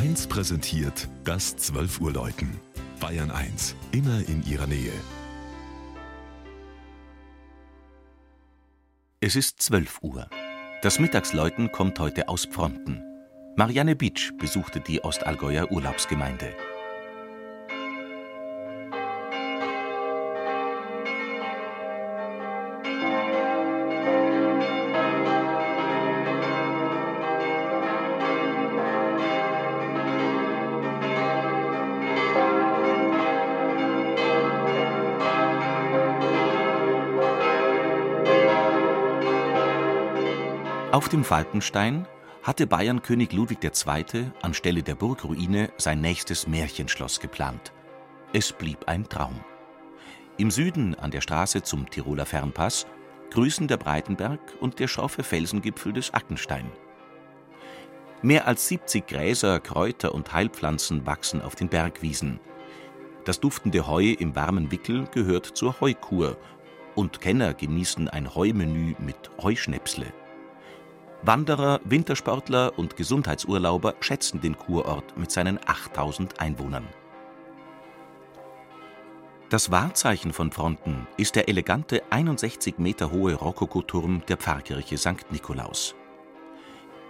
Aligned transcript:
1 0.00 0.28
präsentiert 0.28 1.08
das 1.24 1.58
12 1.58 2.00
Uhr 2.00 2.12
Läuten. 2.14 2.58
Bayern 3.00 3.30
1, 3.30 3.76
immer 3.92 4.26
in 4.26 4.42
ihrer 4.46 4.66
Nähe. 4.66 4.94
Es 9.20 9.36
ist 9.36 9.60
12 9.60 9.98
Uhr. 10.00 10.26
Das 10.80 11.00
Mittagsläuten 11.00 11.70
kommt 11.70 12.00
heute 12.00 12.30
aus 12.30 12.46
Pfronten. 12.46 13.02
Marianne 13.56 13.94
Bitsch 13.94 14.32
besuchte 14.38 14.80
die 14.80 15.04
Ostallgäuer 15.04 15.70
Urlaubsgemeinde. 15.70 16.54
Auf 40.92 41.08
dem 41.08 41.22
Falkenstein 41.22 42.04
hatte 42.42 42.66
Bayernkönig 42.66 43.32
Ludwig 43.32 43.62
II. 43.62 44.32
anstelle 44.42 44.82
der 44.82 44.96
Burgruine 44.96 45.70
sein 45.76 46.00
nächstes 46.00 46.48
Märchenschloss 46.48 47.20
geplant. 47.20 47.72
Es 48.32 48.52
blieb 48.52 48.88
ein 48.88 49.08
Traum. 49.08 49.38
Im 50.36 50.50
Süden 50.50 50.96
an 50.96 51.12
der 51.12 51.20
Straße 51.20 51.62
zum 51.62 51.88
Tiroler 51.88 52.26
Fernpass 52.26 52.88
grüßen 53.30 53.68
der 53.68 53.76
Breitenberg 53.76 54.40
und 54.58 54.80
der 54.80 54.88
schroffe 54.88 55.22
Felsengipfel 55.22 55.92
des 55.92 56.12
Ackenstein. 56.12 56.68
Mehr 58.22 58.48
als 58.48 58.66
70 58.66 59.06
Gräser, 59.06 59.60
Kräuter 59.60 60.12
und 60.12 60.32
Heilpflanzen 60.32 61.06
wachsen 61.06 61.40
auf 61.40 61.54
den 61.54 61.68
Bergwiesen. 61.68 62.40
Das 63.24 63.38
duftende 63.38 63.86
Heu 63.86 64.10
im 64.18 64.34
warmen 64.34 64.72
Wickel 64.72 65.06
gehört 65.12 65.46
zur 65.46 65.80
Heukur 65.80 66.36
und 66.96 67.20
Kenner 67.20 67.54
genießen 67.54 68.08
ein 68.08 68.34
Heumenü 68.34 68.96
mit 68.98 69.30
Heuschnäpsle. 69.40 70.12
Wanderer, 71.22 71.80
Wintersportler 71.84 72.78
und 72.78 72.96
Gesundheitsurlauber 72.96 73.94
schätzen 74.00 74.40
den 74.40 74.56
Kurort 74.56 75.18
mit 75.18 75.30
seinen 75.30 75.60
8000 75.66 76.40
Einwohnern. 76.40 76.88
Das 79.50 79.70
Wahrzeichen 79.70 80.32
von 80.32 80.50
Fronten 80.50 81.06
ist 81.18 81.36
der 81.36 81.48
elegante 81.48 82.02
61 82.08 82.78
Meter 82.78 83.10
hohe 83.10 83.34
Rokokoturm 83.34 84.22
der 84.28 84.38
Pfarrkirche 84.38 84.96
St. 84.96 85.30
Nikolaus. 85.30 85.94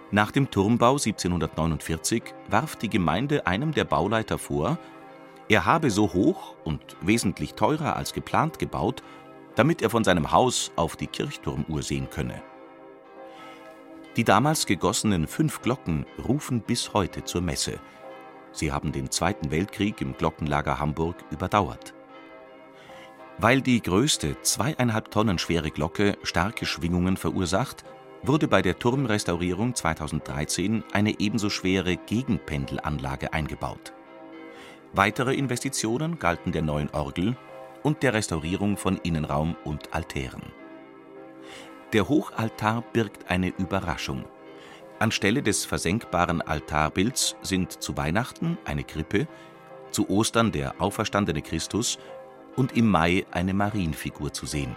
Nach 0.09 0.31
dem 0.31 0.51
Turmbau 0.51 0.93
1749 0.93 2.23
warf 2.49 2.75
die 2.75 2.89
Gemeinde 2.89 3.47
einem 3.47 3.71
der 3.71 3.85
Bauleiter 3.85 4.37
vor, 4.37 4.77
er 5.47 5.65
habe 5.65 5.89
so 5.89 6.11
hoch 6.11 6.55
und 6.65 6.81
wesentlich 6.99 7.53
teurer 7.53 7.95
als 7.95 8.11
geplant 8.11 8.59
gebaut, 8.59 9.03
damit 9.55 9.81
er 9.81 9.89
von 9.89 10.03
seinem 10.03 10.31
Haus 10.33 10.71
auf 10.75 10.97
die 10.97 11.07
Kirchturmuhr 11.07 11.81
sehen 11.81 12.09
könne. 12.09 12.41
Die 14.17 14.25
damals 14.25 14.65
gegossenen 14.65 15.25
fünf 15.25 15.61
Glocken 15.61 16.05
rufen 16.27 16.61
bis 16.61 16.93
heute 16.93 17.23
zur 17.23 17.41
Messe. 17.41 17.79
Sie 18.51 18.71
haben 18.71 18.91
den 18.91 19.09
Zweiten 19.09 19.51
Weltkrieg 19.51 20.01
im 20.01 20.17
Glockenlager 20.17 20.79
Hamburg 20.79 21.15
überdauert. 21.31 21.93
Weil 23.37 23.61
die 23.61 23.81
größte 23.81 24.41
zweieinhalb 24.41 25.11
Tonnen 25.11 25.39
schwere 25.39 25.71
Glocke 25.71 26.17
starke 26.23 26.65
Schwingungen 26.65 27.15
verursacht, 27.15 27.85
wurde 28.21 28.49
bei 28.49 28.61
der 28.61 28.77
Turmrestaurierung 28.77 29.75
2013 29.75 30.83
eine 30.91 31.19
ebenso 31.21 31.49
schwere 31.49 31.95
Gegenpendelanlage 31.95 33.31
eingebaut. 33.31 33.93
Weitere 34.91 35.33
Investitionen 35.35 36.19
galten 36.19 36.51
der 36.51 36.61
neuen 36.63 36.89
Orgel 36.89 37.37
und 37.81 38.03
der 38.03 38.13
Restaurierung 38.13 38.75
von 38.75 38.97
Innenraum 38.97 39.55
und 39.63 39.93
Altären. 39.93 40.60
Der 41.93 42.07
Hochaltar 42.07 42.83
birgt 42.93 43.29
eine 43.29 43.49
Überraschung. 43.49 44.23
Anstelle 44.99 45.43
des 45.43 45.65
versenkbaren 45.65 46.41
Altarbilds 46.41 47.35
sind 47.41 47.83
zu 47.83 47.97
Weihnachten 47.97 48.57
eine 48.63 48.85
Krippe, 48.85 49.27
zu 49.89 50.09
Ostern 50.09 50.53
der 50.53 50.79
auferstandene 50.79 51.41
Christus 51.41 51.99
und 52.55 52.77
im 52.77 52.87
Mai 52.87 53.25
eine 53.31 53.53
Marienfigur 53.53 54.31
zu 54.31 54.45
sehen. 54.45 54.73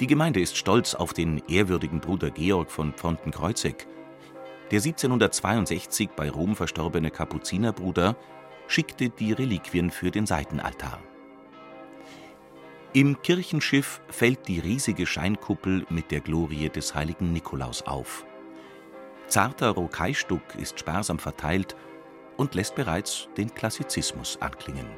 Die 0.00 0.06
Gemeinde 0.06 0.40
ist 0.40 0.56
stolz 0.56 0.94
auf 0.94 1.12
den 1.12 1.42
ehrwürdigen 1.48 2.00
Bruder 2.00 2.30
Georg 2.30 2.70
von 2.70 2.94
Pfontenkreuzegg. 2.94 3.86
Der 4.70 4.78
1762 4.78 6.10
bei 6.16 6.30
Rom 6.30 6.56
verstorbene 6.56 7.10
Kapuzinerbruder 7.10 8.16
schickte 8.68 9.10
die 9.10 9.32
Reliquien 9.32 9.90
für 9.90 10.10
den 10.10 10.24
Seitenaltar. 10.24 11.00
Im 12.94 13.20
Kirchenschiff 13.20 14.00
fällt 14.08 14.48
die 14.48 14.60
riesige 14.60 15.06
Scheinkuppel 15.06 15.86
mit 15.90 16.10
der 16.10 16.20
Glorie 16.20 16.70
des 16.70 16.94
heiligen 16.94 17.32
Nikolaus 17.32 17.82
auf. 17.82 18.24
Zarter 19.26 19.70
Rokaistuck 19.70 20.54
ist 20.56 20.80
sparsam 20.80 21.18
verteilt 21.18 21.76
und 22.38 22.54
lässt 22.54 22.74
bereits 22.74 23.28
den 23.36 23.52
Klassizismus 23.52 24.38
anklingen 24.40 24.88